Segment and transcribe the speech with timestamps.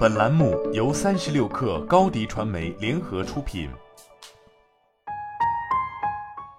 [0.00, 3.68] 本栏目由三十六克高低传媒联合出品。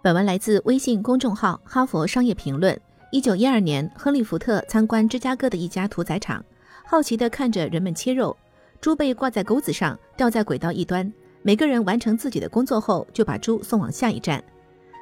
[0.03, 2.75] 本文来自微信公众号《哈佛商业评论》。
[3.11, 6.45] 一九一二年，亨利·福特参观芝加哥的一家屠宰场，
[6.85, 8.37] 好奇地看着人们切肉。
[8.79, 11.11] 猪被挂在钩子上，吊在轨道一端。
[11.41, 14.43] 每个人完成自己的工作后，就把猪送往下一站。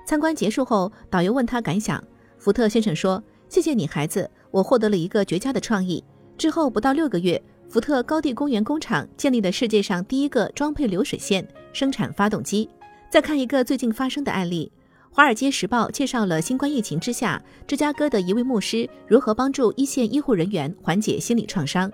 [0.08, 2.02] 参观结束后，导游问他感想。
[2.38, 6.02] 福特先生说：“谢谢你，孩子，我获得了一个绝佳的创意。”
[6.40, 7.42] 之后不到六个月。
[7.70, 12.68] 福特高地公园工厂建立了世界上第一个装配流水线生产发动机。
[13.12, 14.72] 再看一个最近发生的案例，
[15.16, 21.92] 《华尔街时报》介绍了新冠疫情之下，芝加哥的一位牧师如何帮助一线医护人员缓解心理创伤。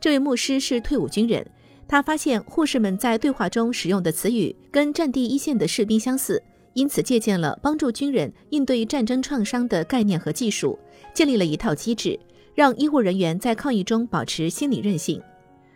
[0.00, 1.46] 这位牧师是退伍军人，
[1.86, 10.78] 他发现护士们在对话中使用的词语跟战地一线的士兵相似，因此借鉴了帮助军人应对战争创伤的概念和技术，
[11.12, 12.18] 建立了一套机制。
[12.58, 15.22] 让医护人员在抗疫中保持心理韧性。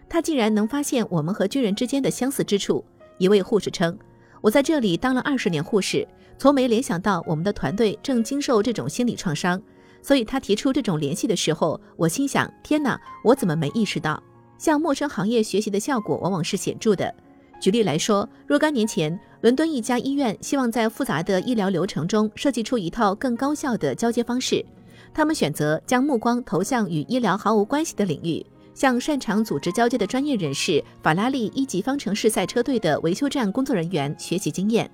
[0.08, 2.84] 他竟然能发现我们和军人之间的相似之处。
[3.18, 3.96] 一位护士称
[4.42, 6.04] ：“我在这里当了二十年护士，
[6.36, 9.62] 从没联想到我们的团队正经受这种心理创伤。”
[10.02, 14.20] 所以，他提出这种联系的时候，我心想：“天哪，我怎么没意识到？”
[14.58, 17.14] 向陌生行业学习的效果往往是显著的。
[17.60, 24.66] 举例来说，若干年前，伦敦一家医院希望在复杂的医疗流程中设计出一套更高效的交接方式。
[25.14, 34.90] 他们选择将目光投向与医疗毫无关系的领域，向擅长组织交接的专业人士——法拉利一级方程式赛车队的维修站工作人员学习经验。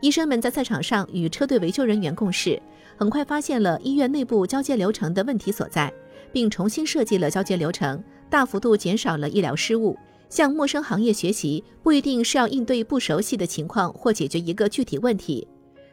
[0.00, 2.60] 医生们在赛场上与车队维修人员共事，
[2.96, 5.92] 很快发现了医院内部交接流程的问题所在，
[6.32, 9.96] 并重新设计了交接流程，大幅度减少了医疗失误。
[10.28, 15.46] 向陌生行业学习，不一定是要应对不熟悉的情况或解决一个具体问题。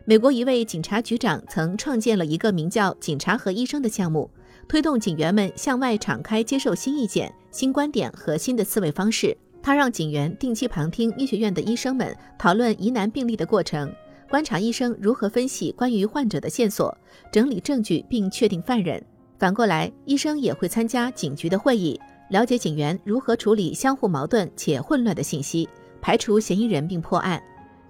[0.06, 4.30] 美国一位警察局长曾创建了一个名叫“警察和医生”的项目，
[4.68, 9.36] 推动警员们向外敞开接受新意见、新观点和新的思维方式。
[9.62, 13.90] 他让警员定期旁听医学院的医生们讨论疑难病例的过程，
[14.30, 16.94] 观察医生如何分析关于患者的线索，
[17.32, 19.02] 整理证据并确定犯人。
[19.39, 21.98] 反过来，医生也会参加警局的会议，
[22.30, 25.70] 了解警员如何处理相互矛盾且混乱的信息，
[26.02, 27.42] 排除嫌疑人并破案。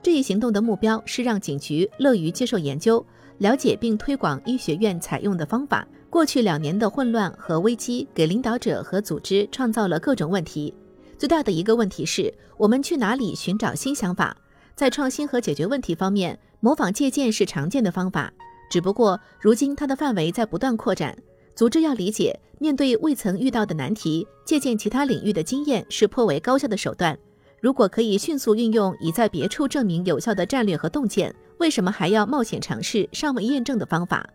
[0.03, 3.03] 这一行动的目标是让警局乐于接受研究、
[3.37, 5.87] 了解并推广医学院采用的方法。
[6.09, 10.73] 过去两年的混乱和危机给领导者和组织创造了各种问题。
[11.17, 14.35] 最大的一个问题是我们去哪里寻找新想法？
[14.75, 18.31] 在创新和解决问题方面，模仿借鉴是常见的方法，
[18.69, 21.17] 只不过如今它的范围在不断扩展。
[21.55, 27.17] 组织要理解，面对未曾遇到的难题，借鉴其他领域的经验是颇为高效的手段。
[27.63, 34.29] 如果可以迅速运用已在别处证明有效的战略和洞见，为什么还要冒险尝试尚未验证的方法？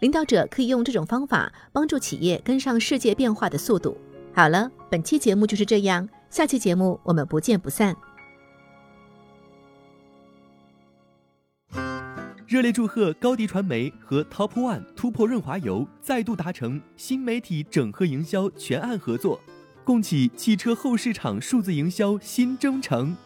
[0.00, 3.96] 领导者可以用这种方法帮助企业跟上世界变化的速度。
[4.34, 7.96] 好了，本期节目就是这样，下期节目我们不见不散。
[12.48, 19.40] 热烈祝贺高迪传媒和 Top One 突破润滑油再度达成新媒体整合营销全案合作。
[19.84, 23.16] 共启汽车后市场数字营销新征程。